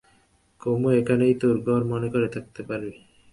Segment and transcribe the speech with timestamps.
[0.61, 2.93] কুমু, এখানেই তোর ঘর মনে করে থাকতে পারবি?